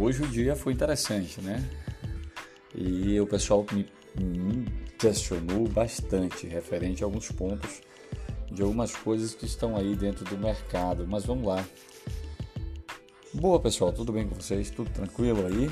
Hoje 0.00 0.22
o 0.22 0.28
dia 0.28 0.54
foi 0.54 0.74
interessante, 0.74 1.40
né? 1.40 1.68
E 2.72 3.20
o 3.20 3.26
pessoal 3.26 3.66
me, 3.72 3.84
me 4.24 4.64
questionou 4.96 5.66
bastante 5.66 6.46
referente 6.46 7.02
a 7.02 7.06
alguns 7.06 7.32
pontos 7.32 7.80
de 8.48 8.62
algumas 8.62 8.94
coisas 8.94 9.34
que 9.34 9.44
estão 9.44 9.76
aí 9.76 9.96
dentro 9.96 10.24
do 10.24 10.38
mercado. 10.38 11.04
Mas 11.04 11.24
vamos 11.24 11.48
lá. 11.48 11.66
Boa 13.34 13.58
pessoal, 13.58 13.92
tudo 13.92 14.12
bem 14.12 14.28
com 14.28 14.36
vocês? 14.36 14.70
Tudo 14.70 14.88
tranquilo 14.88 15.44
aí? 15.44 15.68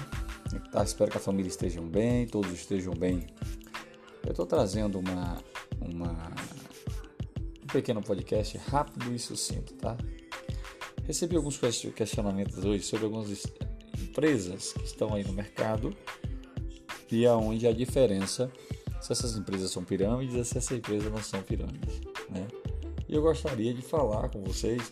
Tá, 0.72 0.82
espero 0.82 1.08
que 1.08 1.18
a 1.18 1.20
família 1.20 1.48
estejam 1.48 1.86
bem, 1.86 2.26
todos 2.26 2.50
estejam 2.50 2.94
bem. 2.94 3.28
Eu 4.24 4.30
estou 4.30 4.44
trazendo 4.44 4.98
uma, 4.98 5.38
uma, 5.80 6.32
um 7.62 7.66
pequeno 7.68 8.02
podcast 8.02 8.58
rápido 8.58 9.14
e 9.14 9.20
sucinto, 9.20 9.72
tá? 9.74 9.96
Recebi 11.04 11.36
alguns 11.36 11.60
questionamentos 11.94 12.64
hoje 12.64 12.82
sobre 12.82 13.04
algumas 13.04 13.30
empresas 14.16 14.72
que 14.72 14.82
estão 14.82 15.12
aí 15.14 15.22
no 15.22 15.32
mercado 15.34 15.94
e 17.10 17.26
aonde 17.26 17.66
a 17.66 17.72
diferença 17.72 18.50
se 18.98 19.12
essas 19.12 19.36
empresas 19.36 19.70
são 19.70 19.84
pirâmides 19.84 20.34
ou 20.34 20.42
se 20.42 20.56
essas 20.56 20.78
empresas 20.78 21.12
não 21.12 21.22
são 21.22 21.42
pirâmides, 21.42 22.00
né? 22.30 22.48
E 23.06 23.14
eu 23.14 23.20
gostaria 23.20 23.74
de 23.74 23.82
falar 23.82 24.30
com 24.30 24.42
vocês 24.42 24.90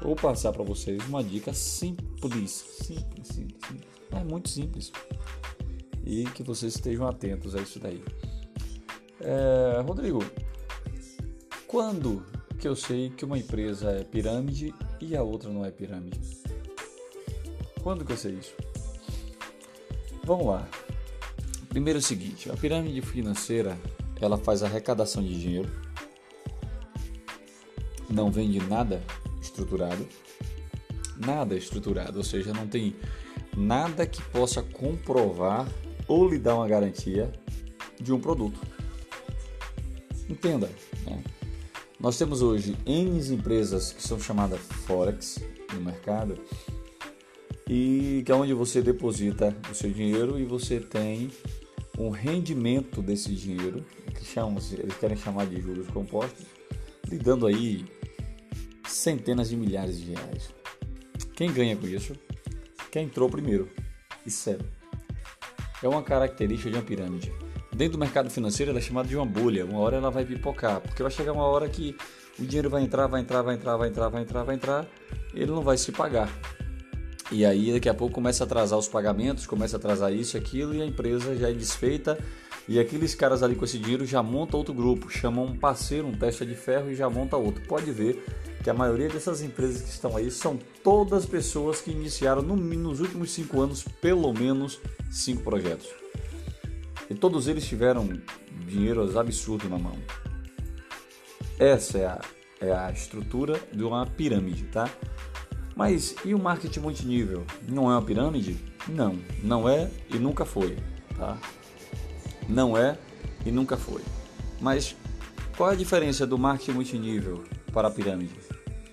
ou 0.00 0.14
passar 0.14 0.52
para 0.52 0.62
vocês 0.62 1.04
uma 1.08 1.22
dica 1.22 1.52
simples, 1.52 2.52
simples, 2.52 3.26
simples, 3.26 3.58
simples, 3.66 3.88
é 4.12 4.22
muito 4.22 4.48
simples 4.48 4.92
e 6.06 6.24
que 6.26 6.44
vocês 6.44 6.76
estejam 6.76 7.08
atentos 7.08 7.56
a 7.56 7.60
isso 7.60 7.80
daí. 7.80 8.04
É, 9.20 9.80
Rodrigo, 9.80 10.24
quando 11.66 12.24
que 12.56 12.68
eu 12.68 12.76
sei 12.76 13.10
que 13.10 13.24
uma 13.24 13.36
empresa 13.36 13.90
é 13.90 14.04
pirâmide 14.04 14.72
e 15.00 15.16
a 15.16 15.24
outra 15.24 15.50
não 15.50 15.64
é 15.64 15.72
pirâmide? 15.72 16.43
Quando 17.84 18.02
que 18.02 18.12
eu 18.12 18.16
sei 18.16 18.32
isso? 18.32 18.54
Vamos 20.24 20.46
lá. 20.46 20.66
Primeiro 21.68 21.98
é 21.98 22.00
o 22.00 22.02
seguinte, 22.02 22.50
a 22.50 22.56
pirâmide 22.56 23.02
financeira, 23.02 23.78
ela 24.22 24.38
faz 24.38 24.62
arrecadação 24.62 25.22
de 25.22 25.38
dinheiro, 25.38 25.70
não 28.08 28.32
vende 28.32 28.58
nada 28.58 29.02
estruturado, 29.38 30.08
nada 31.26 31.54
estruturado, 31.54 32.16
ou 32.16 32.24
seja, 32.24 32.54
não 32.54 32.66
tem 32.66 32.96
nada 33.54 34.06
que 34.06 34.22
possa 34.30 34.62
comprovar 34.62 35.68
ou 36.08 36.26
lhe 36.26 36.38
dar 36.38 36.54
uma 36.54 36.66
garantia 36.66 37.30
de 38.00 38.14
um 38.14 38.18
produto. 38.18 38.58
Entenda, 40.26 40.70
né? 41.04 41.22
nós 42.00 42.16
temos 42.16 42.40
hoje 42.40 42.78
N 42.86 43.20
empresas 43.30 43.92
que 43.92 44.02
são 44.02 44.18
chamadas 44.18 44.60
Forex 44.86 45.38
no 45.74 45.82
mercado 45.82 46.38
e 47.68 48.22
que 48.24 48.30
é 48.30 48.34
onde 48.34 48.52
você 48.52 48.82
deposita 48.82 49.56
o 49.70 49.74
seu 49.74 49.90
dinheiro 49.90 50.38
e 50.38 50.44
você 50.44 50.80
tem 50.80 51.30
um 51.98 52.10
rendimento 52.10 53.00
desse 53.00 53.32
dinheiro, 53.34 53.84
que 54.14 54.24
chamam, 54.24 54.58
eles 54.72 54.96
querem 54.96 55.16
chamar 55.16 55.46
de 55.46 55.60
juros 55.60 55.86
compostos, 55.88 56.44
lhe 57.08 57.18
dando 57.18 57.46
aí 57.46 57.84
centenas 58.86 59.48
de 59.48 59.56
milhares 59.56 60.00
de 60.00 60.12
reais. 60.12 60.52
Quem 61.34 61.52
ganha 61.52 61.76
com 61.76 61.86
isso? 61.86 62.14
Quem 62.90 63.04
entrou 63.04 63.28
primeiro. 63.28 63.68
Isso 64.26 64.50
é, 64.50 64.58
é 65.82 65.88
uma 65.88 66.02
característica 66.02 66.70
de 66.70 66.76
uma 66.76 66.82
pirâmide. 66.82 67.32
Dentro 67.74 67.94
do 67.94 67.98
mercado 67.98 68.30
financeiro 68.30 68.70
ela 68.70 68.78
é 68.78 68.82
chamada 68.82 69.08
de 69.08 69.16
uma 69.16 69.26
bolha. 69.26 69.64
Uma 69.64 69.80
hora 69.80 69.96
ela 69.96 70.10
vai 70.10 70.24
pipocar, 70.24 70.80
porque 70.80 71.02
vai 71.02 71.10
chegar 71.10 71.32
uma 71.32 71.44
hora 71.44 71.68
que 71.68 71.96
o 72.38 72.44
dinheiro 72.44 72.70
vai 72.70 72.82
entrar, 72.82 73.06
vai 73.06 73.20
entrar, 73.20 73.42
vai 73.42 73.56
entrar, 73.56 73.76
vai 73.76 73.88
entrar, 73.88 74.08
vai 74.08 74.22
entrar, 74.22 74.42
vai 74.44 74.54
entrar, 74.54 74.86
ele 75.32 75.50
não 75.50 75.62
vai 75.62 75.76
se 75.76 75.90
pagar. 75.90 76.28
E 77.34 77.44
aí 77.44 77.72
daqui 77.72 77.88
a 77.88 77.94
pouco 77.94 78.14
começa 78.14 78.44
a 78.44 78.46
atrasar 78.46 78.78
os 78.78 78.86
pagamentos, 78.86 79.44
começa 79.44 79.76
a 79.76 79.78
atrasar 79.78 80.12
isso, 80.12 80.36
aquilo 80.36 80.72
e 80.72 80.80
a 80.80 80.86
empresa 80.86 81.34
já 81.34 81.50
é 81.50 81.52
desfeita 81.52 82.16
e 82.68 82.78
aqueles 82.78 83.12
caras 83.12 83.42
ali 83.42 83.56
com 83.56 83.64
esse 83.64 83.76
dinheiro 83.76 84.06
já 84.06 84.22
montam 84.22 84.56
outro 84.56 84.72
grupo, 84.72 85.10
chamam 85.10 85.46
um 85.46 85.56
parceiro, 85.56 86.06
um 86.06 86.12
testa 86.12 86.46
de 86.46 86.54
ferro 86.54 86.92
e 86.92 86.94
já 86.94 87.10
monta 87.10 87.36
outro. 87.36 87.60
Pode 87.66 87.90
ver 87.90 88.24
que 88.62 88.70
a 88.70 88.74
maioria 88.74 89.08
dessas 89.08 89.42
empresas 89.42 89.82
que 89.82 89.88
estão 89.88 90.16
aí 90.16 90.30
são 90.30 90.56
todas 90.84 91.26
pessoas 91.26 91.80
que 91.80 91.90
iniciaram 91.90 92.40
no, 92.40 92.54
nos 92.54 93.00
últimos 93.00 93.32
cinco 93.32 93.60
anos 93.60 93.82
pelo 94.00 94.32
menos 94.32 94.78
cinco 95.10 95.42
projetos. 95.42 95.88
E 97.10 97.16
todos 97.16 97.48
eles 97.48 97.66
tiveram 97.66 98.08
dinheiro 98.64 99.18
absurdo 99.18 99.68
na 99.68 99.76
mão. 99.76 99.98
Essa 101.58 101.98
é 101.98 102.06
a, 102.06 102.20
é 102.60 102.72
a 102.72 102.92
estrutura 102.92 103.60
de 103.72 103.82
uma 103.82 104.06
pirâmide, 104.06 104.66
tá? 104.66 104.88
Mas 105.76 106.14
e 106.24 106.34
o 106.34 106.38
marketing 106.38 106.80
multinível? 106.80 107.44
Não 107.68 107.90
é 107.90 107.94
uma 107.94 108.02
pirâmide? 108.02 108.56
Não, 108.88 109.18
não 109.42 109.68
é 109.68 109.90
e 110.08 110.18
nunca 110.18 110.44
foi, 110.44 110.76
tá? 111.16 111.36
Não 112.48 112.76
é 112.76 112.96
e 113.44 113.50
nunca 113.50 113.76
foi. 113.76 114.02
Mas 114.60 114.94
qual 115.56 115.70
é 115.70 115.72
a 115.72 115.76
diferença 115.76 116.26
do 116.26 116.38
marketing 116.38 116.72
multinível 116.72 117.44
para 117.72 117.88
a 117.88 117.90
pirâmide? 117.90 118.34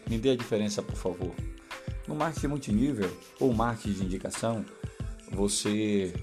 Me 0.09 0.17
dê 0.17 0.31
a 0.31 0.35
diferença, 0.35 0.81
por 0.81 0.95
favor. 0.95 1.33
No 2.07 2.15
marketing 2.15 2.47
multinível 2.47 3.15
ou 3.39 3.53
marketing 3.53 3.93
de 3.93 4.05
indicação, 4.05 4.65
você 5.31 6.13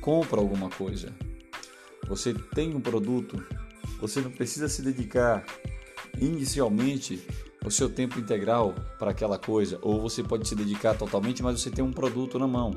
compra 0.00 0.40
alguma 0.40 0.70
coisa, 0.70 1.12
você 2.08 2.32
tem 2.32 2.74
um 2.74 2.80
produto, 2.80 3.44
você 4.00 4.20
não 4.20 4.30
precisa 4.30 4.68
se 4.68 4.82
dedicar 4.82 5.44
inicialmente 6.20 7.26
o 7.66 7.70
seu 7.70 7.90
tempo 7.90 8.18
integral 8.18 8.74
para 8.98 9.10
aquela 9.10 9.36
coisa, 9.36 9.78
ou 9.82 10.00
você 10.00 10.22
pode 10.22 10.48
se 10.48 10.54
dedicar 10.54 10.94
totalmente, 10.94 11.42
mas 11.42 11.60
você 11.60 11.68
tem 11.68 11.84
um 11.84 11.92
produto 11.92 12.38
na 12.38 12.46
mão. 12.46 12.70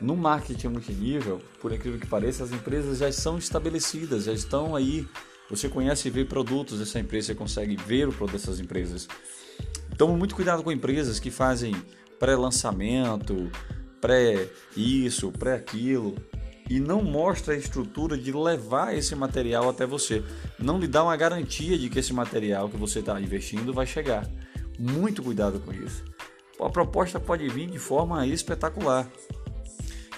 No 0.00 0.16
marketing 0.16 0.68
multinível, 0.68 1.40
por 1.60 1.72
incrível 1.72 2.00
que 2.00 2.06
pareça, 2.06 2.42
as 2.42 2.52
empresas 2.52 2.98
já 2.98 3.10
são 3.12 3.38
estabelecidas, 3.38 4.24
já 4.24 4.32
estão 4.32 4.74
aí. 4.74 5.06
Você 5.48 5.68
conhece 5.68 6.08
e 6.08 6.10
vê 6.10 6.24
produtos 6.24 6.80
dessa 6.80 6.98
empresa, 6.98 7.28
você 7.28 7.34
consegue 7.34 7.76
ver 7.76 8.08
o 8.08 8.12
produto 8.12 8.32
dessas 8.32 8.60
empresas. 8.60 9.08
Tome 9.96 10.16
muito 10.16 10.34
cuidado 10.34 10.62
com 10.62 10.70
empresas 10.70 11.18
que 11.18 11.30
fazem 11.30 11.74
pré-lançamento, 12.18 13.50
pré-isso, 14.00 15.30
pré-aquilo 15.32 16.16
e 16.68 16.78
não 16.78 17.02
mostra 17.02 17.54
a 17.54 17.56
estrutura 17.56 18.16
de 18.16 18.32
levar 18.32 18.96
esse 18.96 19.14
material 19.14 19.68
até 19.68 19.86
você. 19.86 20.22
Não 20.58 20.78
lhe 20.78 20.86
dá 20.86 21.02
uma 21.02 21.16
garantia 21.16 21.78
de 21.78 21.88
que 21.88 21.98
esse 21.98 22.12
material 22.12 22.68
que 22.68 22.76
você 22.76 22.98
está 23.00 23.20
investindo 23.20 23.72
vai 23.72 23.86
chegar. 23.86 24.28
Muito 24.78 25.22
cuidado 25.22 25.60
com 25.60 25.72
isso. 25.72 26.04
A 26.60 26.68
proposta 26.68 27.18
pode 27.18 27.48
vir 27.48 27.68
de 27.68 27.78
forma 27.78 28.26
espetacular. 28.26 29.08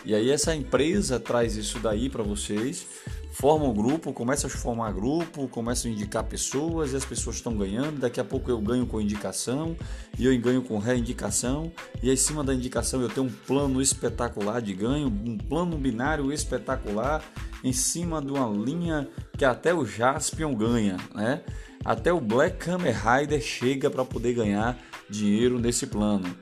E 0.04 0.14
aí 0.14 0.30
essa 0.30 0.54
empresa 0.54 1.20
traz 1.20 1.56
isso 1.56 1.78
daí 1.78 2.08
para 2.08 2.22
vocês, 2.22 2.86
forma 3.30 3.64
um 3.64 3.72
grupo, 3.72 4.12
começa 4.12 4.46
a 4.46 4.50
formar 4.50 4.92
grupo, 4.92 5.48
começa 5.48 5.88
a 5.88 5.90
indicar 5.90 6.24
pessoas 6.24 6.92
e 6.92 6.96
as 6.96 7.04
pessoas 7.04 7.36
estão 7.36 7.56
ganhando. 7.56 8.00
Daqui 8.00 8.20
a 8.20 8.24
pouco 8.24 8.50
eu 8.50 8.60
ganho 8.60 8.86
com 8.86 9.00
indicação 9.00 9.76
e 10.18 10.26
eu 10.26 10.38
ganho 10.40 10.62
com 10.62 10.78
reindicação. 10.78 11.72
E 12.02 12.10
em 12.10 12.16
cima 12.16 12.42
da 12.42 12.54
indicação 12.54 13.00
eu 13.00 13.08
tenho 13.08 13.26
um 13.26 13.30
plano 13.30 13.80
espetacular 13.80 14.60
de 14.60 14.74
ganho, 14.74 15.06
um 15.06 15.38
plano 15.38 15.76
binário 15.76 16.32
espetacular 16.32 17.22
em 17.62 17.72
cima 17.72 18.20
de 18.20 18.32
uma 18.32 18.48
linha 18.48 19.08
que 19.36 19.44
até 19.44 19.72
o 19.72 19.84
Jaspion 19.84 20.54
ganha, 20.54 20.96
né? 21.14 21.42
Até 21.84 22.12
o 22.12 22.20
Black 22.20 22.58
Kamen 22.58 22.92
Rider 22.92 23.40
chega 23.40 23.88
para 23.88 24.04
poder 24.04 24.34
ganhar 24.34 24.76
dinheiro 25.08 25.58
nesse 25.58 25.86
plano. 25.86 26.36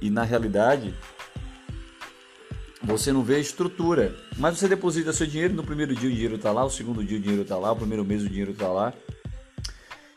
E 0.00 0.08
na 0.08 0.22
realidade, 0.22 0.94
você 2.84 3.12
não 3.12 3.22
vê 3.22 3.36
a 3.36 3.38
estrutura, 3.38 4.14
mas 4.36 4.58
você 4.58 4.68
deposita 4.68 5.12
seu 5.12 5.26
dinheiro, 5.26 5.54
no 5.54 5.64
primeiro 5.64 5.94
dia 5.94 6.08
o 6.08 6.12
dinheiro 6.12 6.36
está 6.36 6.52
lá, 6.52 6.64
o 6.64 6.70
segundo 6.70 7.04
dia 7.04 7.18
o 7.18 7.20
dinheiro 7.20 7.42
está 7.42 7.56
lá, 7.56 7.72
o 7.72 7.76
primeiro 7.76 8.04
mês 8.04 8.22
o 8.22 8.28
dinheiro 8.28 8.52
está 8.52 8.68
lá. 8.68 8.92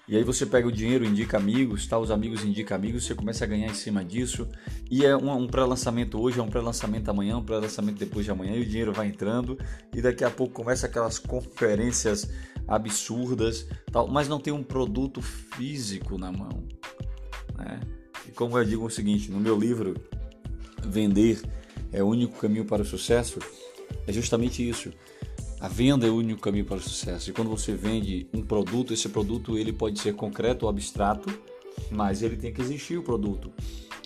E 0.07 0.15
aí 0.15 0.23
você 0.23 0.45
pega 0.45 0.65
o 0.65 0.71
dinheiro, 0.71 1.03
indica 1.03 1.35
amigos, 1.35 1.85
tá? 1.85 1.99
Os 1.99 2.11
amigos 2.11 2.43
indicam 2.45 2.77
amigos, 2.77 3.05
você 3.05 3.13
começa 3.13 3.43
a 3.43 3.47
ganhar 3.47 3.67
em 3.67 3.73
cima 3.73 4.05
disso. 4.05 4.47
E 4.89 5.05
é 5.05 5.17
um, 5.17 5.29
um 5.29 5.47
pré-lançamento 5.47 6.17
hoje, 6.17 6.39
é 6.39 6.43
um 6.43 6.47
pré-lançamento 6.47 7.09
amanhã, 7.09 7.37
um 7.37 7.43
pré-lançamento 7.43 7.97
depois 7.97 8.23
de 8.23 8.31
amanhã, 8.31 8.55
e 8.55 8.61
o 8.61 8.65
dinheiro 8.65 8.93
vai 8.93 9.07
entrando. 9.07 9.59
E 9.93 10.01
daqui 10.01 10.23
a 10.23 10.29
pouco 10.29 10.53
começa 10.53 10.85
aquelas 10.85 11.19
conferências 11.19 12.29
absurdas, 12.65 13.67
tal, 13.91 14.07
mas 14.07 14.29
não 14.29 14.39
tem 14.39 14.53
um 14.53 14.63
produto 14.63 15.21
físico 15.21 16.17
na 16.17 16.31
mão. 16.31 16.63
Né? 17.57 17.81
E 18.29 18.31
como 18.31 18.57
eu 18.57 18.63
digo 18.63 18.85
o 18.85 18.89
seguinte, 18.89 19.29
no 19.29 19.41
meu 19.41 19.59
livro, 19.59 19.93
Vender 20.85 21.41
é 21.91 22.03
o 22.03 22.07
único 22.07 22.39
caminho 22.39 22.65
para 22.65 22.81
o 22.81 22.85
sucesso, 22.85 23.39
é 24.05 24.11
justamente 24.11 24.67
isso. 24.67 24.91
A 25.59 25.67
venda 25.67 26.05
é 26.05 26.09
o 26.09 26.15
único 26.15 26.41
caminho 26.41 26.65
para 26.65 26.77
o 26.77 26.81
sucesso. 26.81 27.29
E 27.29 27.33
quando 27.33 27.49
você 27.49 27.73
vende 27.73 28.27
um 28.31 28.41
produto, 28.41 28.93
esse 28.93 29.09
produto 29.09 29.57
ele 29.57 29.73
pode 29.73 29.99
ser 29.99 30.13
concreto 30.13 30.65
ou 30.65 30.69
abstrato, 30.69 31.27
mas 31.89 32.21
ele 32.21 32.35
tem 32.35 32.53
que 32.53 32.61
existir 32.61 32.97
o 32.97 33.03
produto, 33.03 33.51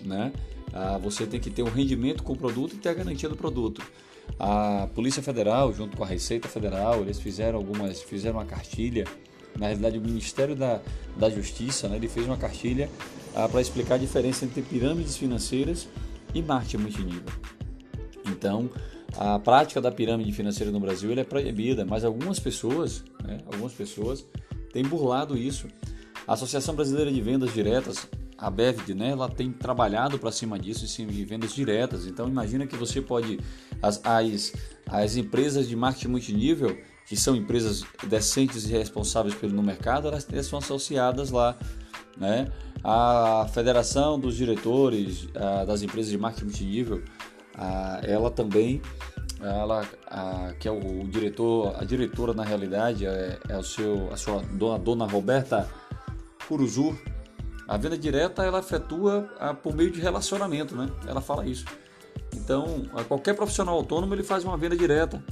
né? 0.04 0.32
Ah, 0.74 0.98
você 0.98 1.26
tem 1.26 1.40
que 1.40 1.50
ter 1.50 1.64
um 1.64 1.70
rendimento 1.70 2.24
com 2.24 2.34
o 2.34 2.38
produto 2.38 2.76
e 2.76 2.78
ter 2.78 2.90
a 2.90 2.94
garantia 2.94 3.28
do 3.28 3.36
produto. 3.36 3.82
A 4.40 4.88
Polícia 4.96 5.22
Federal, 5.22 5.74
junto 5.74 5.98
com 5.98 6.04
a 6.04 6.08
Receita 6.08 6.48
Federal, 6.48 7.02
eles 7.02 7.20
fizeram 7.20 7.58
algumas, 7.58 8.02
fizeram 8.02 8.38
uma 8.38 8.46
cartilha. 8.46 9.06
Na 9.58 9.68
realidade, 9.68 9.98
o 9.98 10.02
Ministério 10.02 10.56
da, 10.56 10.80
da 11.18 11.30
Justiça, 11.30 11.90
né, 11.90 11.98
ele 11.98 12.08
fez 12.08 12.26
uma 12.26 12.38
cartilha 12.38 12.90
ah, 13.36 13.50
para 13.50 13.60
explicar 13.60 13.96
a 13.96 13.98
diferença 13.98 14.46
entre 14.46 14.62
pirâmides 14.62 15.18
financeiras 15.18 15.90
e 16.34 16.42
marketing 16.42 16.78
multinível. 16.78 17.34
Então, 18.42 18.72
a 19.16 19.38
prática 19.38 19.80
da 19.80 19.92
pirâmide 19.92 20.32
financeira 20.32 20.72
no 20.72 20.80
Brasil 20.80 21.14
é 21.14 21.24
proibida, 21.24 21.86
mas 21.86 22.04
algumas 22.04 22.40
pessoas, 22.40 23.04
né, 23.24 23.38
algumas 23.46 23.72
pessoas 23.72 24.26
têm 24.74 24.84
burlado 24.84 25.38
isso. 25.38 25.68
A 26.28 26.34
Associação 26.34 26.74
Brasileira 26.74 27.12
de 27.12 27.22
Vendas 27.22 27.54
Diretas, 27.54 28.08
a 28.36 28.50
BEVD, 28.50 28.96
né, 28.96 29.12
ela 29.12 29.30
tem 29.30 29.52
trabalhado 29.52 30.18
para 30.18 30.32
cima 30.32 30.58
disso, 30.58 30.86
em 30.86 30.88
cima 30.88 31.12
de 31.12 31.24
vendas 31.24 31.54
diretas. 31.54 32.08
Então, 32.08 32.28
imagina 32.28 32.66
que 32.66 32.76
você 32.76 33.00
pode 33.00 33.40
as, 33.80 34.02
as, 34.04 34.54
as 34.88 35.16
empresas 35.16 35.70
de 35.70 35.76
marketing 35.76 36.08
multinível, 36.08 36.76
que 37.06 37.16
são 37.16 37.36
empresas 37.36 37.84
decentes 38.08 38.68
e 38.68 38.72
responsáveis 38.72 39.36
pelo 39.36 39.54
no 39.54 39.62
mercado, 39.62 40.08
elas, 40.08 40.28
são 40.48 40.58
associadas 40.58 41.30
lá, 41.30 41.56
né? 42.18 42.52
A 42.84 43.48
Federação 43.54 44.20
dos 44.20 44.36
Diretores 44.36 45.28
a, 45.36 45.64
das 45.64 45.84
Empresas 45.84 46.10
de 46.10 46.18
Marketing 46.18 46.46
Multinível, 46.46 47.04
ela 48.04 48.32
também, 48.32 48.82
ela, 49.42 49.86
que 50.60 50.68
é 50.68 50.72
o, 50.72 51.02
o, 51.02 51.08
diretor, 51.08 51.76
a 51.80 51.84
diretora 51.84 52.34
na 52.34 52.44
realidade 52.44 53.06
é, 53.06 53.40
é 53.50 53.58
o 53.58 53.64
seu, 53.64 54.12
a 54.12 54.18
sua 54.18 54.42
dona, 54.42 54.80
dona 54.80 55.06
Roberta 55.06 55.70
Curuzu. 56.48 56.98
A 57.68 57.78
venda 57.78 57.98
direta 57.98 58.44
ela 58.44 58.60
efetua 58.60 59.30
por 59.64 59.74
meio 59.74 59.92
de 59.92 60.00
relacionamento, 60.02 60.76
né? 60.76 60.90
Ela 61.08 61.22
fala 61.22 61.46
isso. 61.46 61.66
Então, 62.34 62.84
qualquer 63.08 63.36
profissional 63.36 63.76
autônomo 63.76 64.14
ele 64.14 64.24
faz 64.24 64.44
uma 64.44 64.58
venda 64.58 64.76
direta. 64.76 65.24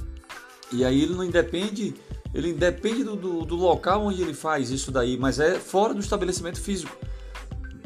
E 0.72 0.84
aí 0.84 1.02
ele 1.02 1.14
não 1.14 1.24
independe, 1.24 1.94
ele 2.32 2.50
independe 2.50 3.02
do, 3.02 3.16
do, 3.16 3.44
do 3.44 3.56
local 3.56 4.04
onde 4.04 4.22
ele 4.22 4.34
faz 4.34 4.70
isso 4.70 4.92
daí, 4.92 5.16
mas 5.16 5.40
é 5.40 5.58
fora 5.58 5.92
do 5.92 6.00
estabelecimento 6.00 6.60
físico, 6.60 6.96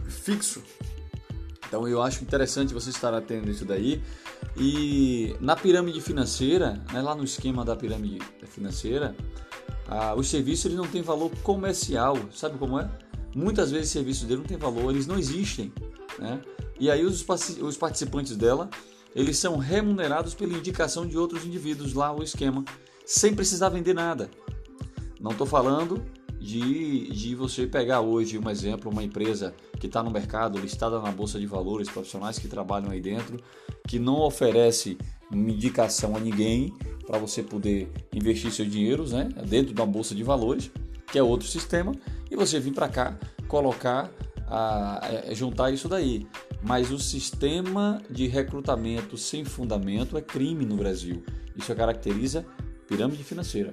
fixo. 0.07 0.63
Então 1.67 1.89
eu 1.89 2.03
acho 2.03 2.23
interessante 2.23 2.75
você 2.75 2.91
estar 2.91 3.15
atento 3.15 3.49
isso 3.49 3.65
daí. 3.65 4.03
E 4.57 5.35
na 5.41 5.57
pirâmide 5.57 6.01
financeira, 6.01 6.81
né, 6.93 7.03
lá 7.03 7.15
no 7.15 7.25
esquema 7.25 7.65
da 7.65 7.75
pirâmide 7.75 8.21
financeira, 8.47 9.17
ah, 9.89 10.15
os 10.15 10.29
serviços 10.29 10.67
eles 10.67 10.77
não 10.77 10.87
têm 10.87 11.03
valor 11.03 11.31
comercial. 11.43 12.17
Sabe 12.33 12.57
como 12.59 12.79
é? 12.79 12.89
Muitas 13.35 13.71
vezes 13.71 13.89
os 13.89 13.93
serviços 13.93 14.25
dele 14.25 14.41
não 14.41 14.47
têm 14.47 14.57
valor, 14.57 14.91
eles 14.91 15.07
não 15.07 15.19
existem. 15.19 15.73
Né? 16.19 16.41
E 16.79 16.91
aí 16.91 17.05
os, 17.05 17.25
os 17.61 17.77
participantes 17.77 18.37
dela 18.37 18.71
eles 19.15 19.39
são 19.39 19.57
remunerados 19.57 20.35
pela 20.35 20.53
indicação 20.55 21.07
de 21.07 21.17
outros 21.17 21.45
indivíduos 21.45 21.95
lá 21.95 22.13
o 22.13 22.23
esquema, 22.23 22.65
sem 23.07 23.35
precisar 23.35 23.69
vender 23.69 23.95
nada. 23.95 24.29
Não 25.21 25.31
estou 25.31 25.47
falando 25.47 26.05
de, 26.45 27.11
de 27.11 27.35
você 27.35 27.67
pegar 27.67 28.03
hoje 28.03 28.39
um 28.39 28.51
exemplo, 28.51 28.93
uma 28.93 29.03
empresa 29.03 29.55
que 29.81 29.87
está 29.87 30.03
no 30.03 30.11
mercado, 30.11 30.59
listada 30.59 31.01
na 31.01 31.11
Bolsa 31.11 31.41
de 31.41 31.47
Valores, 31.47 31.89
profissionais 31.89 32.39
que 32.39 32.47
trabalham 32.47 32.91
aí 32.91 33.01
dentro, 33.01 33.43
que 33.89 33.99
não 33.99 34.21
oferece 34.21 34.99
indicação 35.33 36.15
a 36.15 36.21
ninguém 36.21 36.75
para 37.07 37.19
você 37.19 37.43
poder 37.43 37.91
investir 38.13 38.53
seus 38.53 38.71
dinheiros 38.71 39.13
né, 39.13 39.31
dentro 39.49 39.73
da 39.73 39.87
Bolsa 39.87 40.15
de 40.15 40.23
Valores, 40.23 40.71
que 41.11 41.19
é 41.19 41.23
outro 41.23 41.49
sistema, 41.49 41.95
e 42.31 42.37
você 42.37 42.61
vir 42.61 42.75
para 42.75 42.91
cá 42.91 43.19
colocar, 43.49 44.11
a, 44.47 45.07
a, 45.07 45.33
juntar 45.33 45.71
isso 45.71 45.89
daí. 45.89 46.27
Mas 46.63 46.91
o 46.91 46.99
sistema 46.99 48.03
de 48.11 48.27
recrutamento 48.27 49.17
sem 49.17 49.47
fundamento 49.47 50.19
é 50.19 50.21
crime 50.21 50.67
no 50.67 50.77
Brasil. 50.77 51.25
Isso 51.57 51.75
caracteriza 51.75 52.45
pirâmide 52.87 53.25
financeira. 53.25 53.73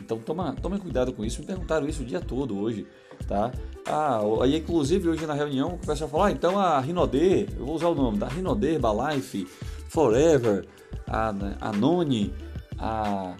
Então 0.00 0.18
toma, 0.18 0.54
tome 0.60 0.78
cuidado 0.78 1.12
com 1.12 1.24
isso. 1.24 1.40
Me 1.40 1.46
perguntaram 1.46 1.88
isso 1.88 2.02
o 2.02 2.06
dia 2.06 2.20
todo 2.20 2.58
hoje, 2.58 2.86
tá? 3.26 3.52
Ah, 3.86 4.20
aí 4.42 4.56
inclusive 4.56 5.08
hoje 5.08 5.26
na 5.26 5.34
reunião 5.34 5.74
o 5.74 5.78
pessoal 5.78 6.08
falou, 6.08 6.26
ah, 6.26 6.32
então 6.32 6.58
a 6.58 6.78
Rinode, 6.80 7.48
eu 7.58 7.66
vou 7.66 7.74
usar 7.74 7.88
o 7.88 7.94
nome, 7.94 8.18
da 8.18 8.28
Rinode, 8.28 8.66
Herbalife, 8.66 9.46
Forever, 9.88 10.66
a, 11.06 11.34
a 11.60 11.72
Noni, 11.72 12.32
a, 12.78 13.34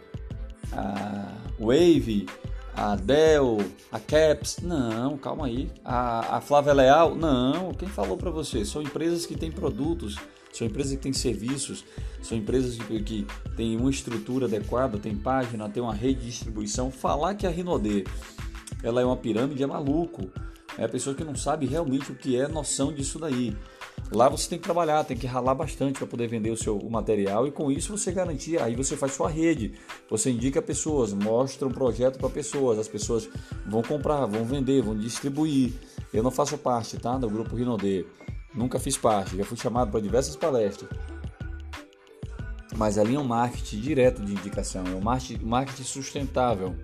a 0.73 1.29
Wave, 1.59 2.27
a 2.75 2.97
Dell, 2.97 3.59
a 3.91 3.99
Caps, 3.99 4.59
não, 4.63 5.17
calma 5.19 5.47
aí. 5.47 5.71
A, 5.85 6.37
a 6.37 6.41
Flávia 6.41 6.73
Leal, 6.73 7.15
não. 7.15 7.73
Quem 7.75 7.89
falou 7.89 8.17
para 8.17 8.31
você? 8.31 8.65
São 8.65 8.83
empresas 8.83 9.27
que 9.27 9.37
têm 9.37 9.51
produtos, 9.51 10.17
são 10.53 10.67
empresas 10.67 10.93
que 10.93 11.03
têm 11.03 11.13
serviços, 11.13 11.85
são 12.23 12.37
empresas 12.37 12.77
que, 12.77 13.27
têm 13.57 13.77
uma 13.77 13.91
estrutura 13.91 14.47
adequada, 14.47 14.99
tem 14.99 15.17
página, 15.17 15.69
tem 15.69 15.83
uma 15.83 15.95
rede 15.95 16.21
de 16.21 16.27
distribuição. 16.27 16.91
Falar 16.91 17.35
que 17.35 17.47
a 17.47 17.51
Rinode 17.51 18.05
ela 18.83 19.01
é 19.01 19.05
uma 19.05 19.17
pirâmide 19.17 19.63
é 19.63 19.67
maluco. 19.67 20.31
É 20.77 20.85
a 20.85 20.89
pessoa 20.89 21.15
que 21.15 21.25
não 21.25 21.35
sabe 21.35 21.67
realmente 21.67 22.13
o 22.13 22.15
que 22.15 22.37
é 22.37 22.49
noção 22.49 22.93
disso 22.93 23.19
daí. 23.19 23.57
Lá 24.11 24.29
você 24.29 24.49
tem 24.49 24.59
que 24.59 24.65
trabalhar, 24.65 25.05
tem 25.05 25.17
que 25.17 25.27
ralar 25.27 25.55
bastante 25.55 25.99
para 25.99 26.07
poder 26.07 26.27
vender 26.27 26.51
o 26.51 26.57
seu 26.57 26.77
o 26.77 26.91
material 26.91 27.47
e 27.47 27.51
com 27.51 27.71
isso 27.71 27.97
você 27.97 28.13
garantir, 28.13 28.61
aí 28.61 28.75
você 28.75 28.95
faz 28.95 29.13
sua 29.13 29.29
rede, 29.29 29.73
você 30.09 30.31
indica 30.31 30.61
pessoas, 30.61 31.15
mostra 31.15 31.67
um 31.67 31.71
projeto 31.71 32.19
para 32.19 32.29
pessoas, 32.29 32.79
as 32.79 32.89
pessoas 32.89 33.29
vão 33.67 33.83
comprar, 33.83 34.27
vão 34.27 34.45
vender, 34.45 34.83
vão 34.83 34.97
distribuir. 34.97 35.73
Eu 36.13 36.23
não 36.23 36.31
faço 36.31 36.59
parte, 36.59 36.99
tá, 36.99 37.17
do 37.17 37.29
grupo 37.29 37.57
Rinode. 37.57 38.05
Nunca 38.55 38.79
fiz 38.79 38.97
parte, 38.97 39.37
já 39.37 39.45
fui 39.45 39.57
chamado 39.57 39.91
para 39.91 40.01
diversas 40.01 40.37
palestras. 40.37 40.91
Mas 42.77 42.99
ali 42.99 43.15
é 43.15 43.19
um 43.19 43.25
marketing 43.25 43.81
direto 43.81 44.23
de 44.23 44.33
indicação, 44.33 44.85
é 44.87 44.95
um 44.95 45.01
marketing, 45.01 45.85
sustentável. 45.85 46.75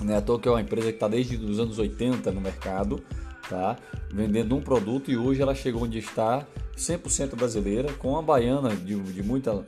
Né? 0.00 0.20
Toa 0.20 0.40
que 0.40 0.48
é 0.48 0.50
uma 0.50 0.60
empresa 0.60 0.88
que 0.88 0.94
está 0.94 1.08
desde 1.08 1.36
os 1.36 1.58
anos 1.58 1.78
80 1.78 2.30
no 2.32 2.40
mercado, 2.40 3.02
tá? 3.48 3.76
vendendo 4.12 4.56
um 4.56 4.60
produto 4.60 5.10
e 5.10 5.16
hoje 5.16 5.42
ela 5.42 5.54
chegou 5.54 5.82
onde 5.82 5.98
está 5.98 6.46
100% 6.76 7.36
brasileira, 7.36 7.92
com 7.94 8.10
uma 8.10 8.22
baiana 8.22 8.74
de, 8.74 8.98
de 8.98 9.22
muita, 9.22 9.64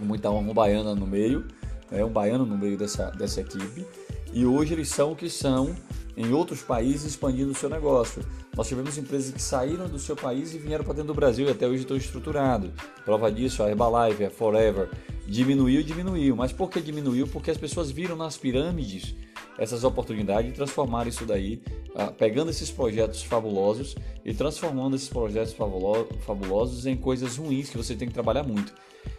muita 0.00 0.30
uma 0.30 0.54
baiana 0.54 0.94
no 0.94 1.06
meio, 1.06 1.46
né? 1.90 2.04
um 2.04 2.10
baiano 2.10 2.44
no 2.44 2.56
meio 2.56 2.76
dessa, 2.76 3.10
dessa 3.10 3.40
equipe. 3.40 3.86
E 4.32 4.44
hoje 4.44 4.74
eles 4.74 4.88
são 4.88 5.12
o 5.12 5.16
que 5.16 5.30
são 5.30 5.74
em 6.16 6.32
outros 6.32 6.62
países 6.62 7.04
expandindo 7.04 7.52
o 7.52 7.54
seu 7.54 7.68
negócio. 7.68 8.24
Nós 8.56 8.66
tivemos 8.66 8.96
empresas 8.96 9.32
que 9.32 9.42
saíram 9.42 9.88
do 9.88 9.98
seu 9.98 10.16
país 10.16 10.54
e 10.54 10.58
vieram 10.58 10.84
para 10.84 10.94
dentro 10.94 11.08
do 11.08 11.14
Brasil 11.14 11.46
e 11.46 11.50
até 11.50 11.66
hoje 11.66 11.82
estão 11.82 11.96
estruturados. 11.96 12.70
Prova 13.04 13.30
disso, 13.30 13.62
a 13.62 13.68
Herbalife, 13.68 14.24
a 14.24 14.30
Forever, 14.30 14.88
diminuiu, 15.26 15.82
diminuiu. 15.82 16.34
Mas 16.34 16.52
por 16.52 16.70
que 16.70 16.80
diminuiu? 16.80 17.26
Porque 17.28 17.50
as 17.50 17.58
pessoas 17.58 17.90
viram 17.90 18.16
nas 18.16 18.36
pirâmides 18.38 19.14
essas 19.58 19.84
oportunidades 19.84 20.50
e 20.50 20.54
transformaram 20.54 21.08
isso 21.08 21.24
daí, 21.24 21.62
ah, 21.94 22.06
pegando 22.06 22.50
esses 22.50 22.70
projetos 22.70 23.22
fabulosos 23.22 23.94
e 24.24 24.34
transformando 24.34 24.96
esses 24.96 25.08
projetos 25.08 25.54
fabulosos 25.54 26.86
em 26.86 26.96
coisas 26.96 27.36
ruins 27.36 27.70
que 27.70 27.76
você 27.76 27.94
tem 27.94 28.08
que 28.08 28.14
trabalhar 28.14 28.42
muito. 28.42 28.72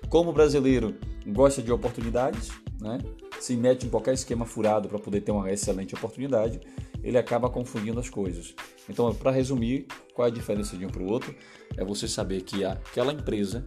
Como 0.09 0.31
brasileiro 0.31 0.95
gosta 1.27 1.61
de 1.61 1.71
oportunidades, 1.71 2.49
né? 2.79 2.99
se 3.39 3.55
mete 3.55 3.85
em 3.85 3.89
qualquer 3.89 4.13
esquema 4.13 4.45
furado 4.45 4.87
para 4.87 4.99
poder 4.99 5.21
ter 5.21 5.31
uma 5.31 5.51
excelente 5.51 5.93
oportunidade, 5.95 6.59
ele 7.07 7.17
acaba 7.17 7.49
confundindo 7.49 7.99
as 8.01 8.09
coisas. 8.09 8.53
Então, 8.89 9.13
para 9.15 9.31
resumir, 9.31 9.87
qual 10.13 10.27
é 10.27 10.31
a 10.31 10.33
diferença 10.33 10.75
de 10.75 10.85
um 10.85 10.89
para 10.89 11.01
o 11.01 11.07
outro? 11.07 11.33
É 11.77 11.85
você 11.85 12.05
saber 12.05 12.41
que 12.41 12.65
aquela 12.65 13.13
empresa, 13.13 13.65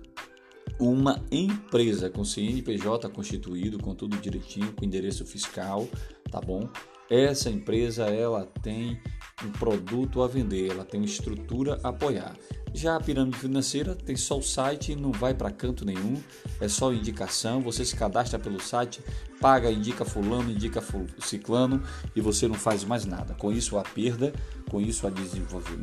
uma 0.78 1.25
empresa 1.32 2.11
com 2.11 2.23
CNPJ 2.23 3.09
constituído, 3.09 3.78
com 3.78 3.94
tudo 3.94 4.18
direitinho, 4.18 4.75
com 4.75 4.85
endereço 4.85 5.25
fiscal, 5.25 5.88
tá 6.30 6.38
bom? 6.38 6.68
Essa 7.09 7.49
empresa 7.49 8.04
ela 8.04 8.44
tem 8.62 9.00
um 9.42 9.50
produto 9.52 10.23
a 10.23 10.28
vender, 10.28 10.70
ela 10.70 10.85
tem 10.85 11.00
uma 11.00 11.06
estrutura 11.06 11.80
a 11.82 11.88
apoiar. 11.88 12.37
Já 12.72 12.96
a 12.96 13.00
pirâmide 13.00 13.36
financeira 13.36 13.94
tem 13.94 14.16
só 14.16 14.38
o 14.38 14.42
site, 14.42 14.94
não 14.94 15.10
vai 15.10 15.34
para 15.34 15.50
canto 15.50 15.84
nenhum, 15.84 16.16
é 16.60 16.68
só 16.68 16.92
indicação. 16.92 17.60
Você 17.60 17.84
se 17.84 17.96
cadastra 17.96 18.38
pelo 18.38 18.60
site, 18.60 19.00
paga, 19.40 19.70
indica 19.70 20.04
fulano, 20.04 20.50
indica 20.50 20.82
ciclano 21.18 21.82
e 22.14 22.20
você 22.20 22.46
não 22.46 22.54
faz 22.54 22.84
mais 22.84 23.04
nada. 23.04 23.34
Com 23.34 23.50
isso 23.50 23.76
há 23.76 23.82
perda, 23.82 24.32
com 24.70 24.80
isso 24.80 25.06
há 25.06 25.10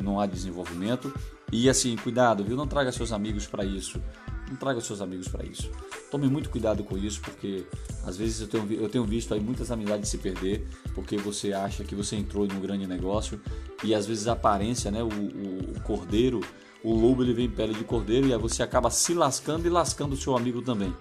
não 0.02 0.18
há 0.18 0.26
desenvolvimento. 0.26 1.12
E 1.52 1.68
assim, 1.68 1.94
cuidado, 1.96 2.42
viu? 2.42 2.56
Não 2.56 2.66
traga 2.66 2.90
seus 2.90 3.12
amigos 3.12 3.46
para 3.46 3.64
isso. 3.64 4.00
Não 4.48 4.56
traga 4.56 4.80
seus 4.80 5.02
amigos 5.02 5.28
para 5.28 5.44
isso. 5.44 5.70
Tome 6.10 6.26
muito 6.26 6.48
cuidado 6.48 6.82
com 6.82 6.96
isso, 6.96 7.20
porque 7.20 7.66
às 8.04 8.16
vezes 8.16 8.40
eu 8.40 8.48
tenho, 8.48 8.72
eu 8.72 8.88
tenho 8.88 9.04
visto 9.04 9.34
aí 9.34 9.40
muitas 9.40 9.70
amizades 9.70 10.08
se 10.08 10.16
perder, 10.16 10.66
porque 10.94 11.18
você 11.18 11.52
acha 11.52 11.84
que 11.84 11.94
você 11.94 12.16
entrou 12.16 12.46
em 12.46 12.52
um 12.52 12.60
grande 12.60 12.86
negócio 12.86 13.38
e 13.84 13.94
às 13.94 14.06
vezes 14.06 14.26
a 14.26 14.32
aparência, 14.32 14.90
né, 14.90 15.02
o, 15.02 15.08
o, 15.08 15.76
o 15.76 15.80
cordeiro 15.82 16.40
o 16.82 16.92
lobo 16.94 17.22
ele 17.22 17.32
vem 17.32 17.46
em 17.46 17.50
pele 17.50 17.74
de 17.74 17.84
cordeiro 17.84 18.26
e 18.26 18.32
aí 18.32 18.38
você 18.38 18.62
acaba 18.62 18.90
se 18.90 19.14
lascando 19.14 19.66
e 19.66 19.70
lascando 19.70 20.14
o 20.14 20.16
seu 20.16 20.36
amigo 20.36 20.62
também. 20.62 20.94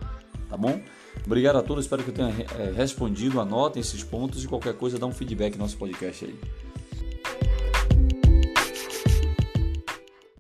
Tá 0.50 0.58
bom? 0.58 0.82
Obrigado 1.26 1.58
a 1.58 1.62
todos, 1.62 1.86
espero 1.86 2.04
que 2.04 2.10
eu 2.10 2.14
tenha 2.14 2.34
é, 2.58 2.72
respondido. 2.72 3.40
Anotem 3.42 3.82
esses 3.82 4.04
pontos 4.04 4.44
e 4.44 4.48
qualquer 4.48 4.74
coisa 4.74 4.98
dá 4.98 5.06
um 5.06 5.12
feedback 5.12 5.56
no 5.56 5.64
nosso 5.64 5.78
podcast 5.78 6.26
aí. 6.26 6.40